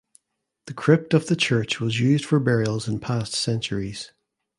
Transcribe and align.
The 0.65 0.73
crypt 0.73 1.13
of 1.13 1.27
the 1.27 1.35
church 1.35 1.79
was 1.79 1.99
used 1.99 2.25
for 2.25 2.39
burials 2.39 2.87
in 2.87 2.99
past 2.99 3.33
centuries. 3.33 4.09